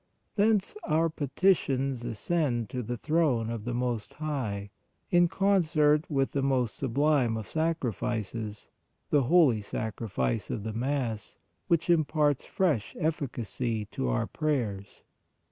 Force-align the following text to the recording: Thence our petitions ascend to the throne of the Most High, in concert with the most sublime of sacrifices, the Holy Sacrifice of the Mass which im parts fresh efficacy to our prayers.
Thence 0.35 0.73
our 0.83 1.09
petitions 1.11 2.03
ascend 2.03 2.71
to 2.71 2.81
the 2.81 2.97
throne 2.97 3.51
of 3.51 3.65
the 3.65 3.73
Most 3.75 4.15
High, 4.15 4.71
in 5.11 5.27
concert 5.27 6.09
with 6.09 6.31
the 6.31 6.41
most 6.41 6.75
sublime 6.75 7.37
of 7.37 7.47
sacrifices, 7.47 8.71
the 9.11 9.21
Holy 9.25 9.61
Sacrifice 9.61 10.49
of 10.49 10.63
the 10.63 10.73
Mass 10.73 11.37
which 11.67 11.87
im 11.87 12.03
parts 12.03 12.47
fresh 12.47 12.95
efficacy 12.99 13.85
to 13.91 14.09
our 14.09 14.25
prayers. 14.25 15.03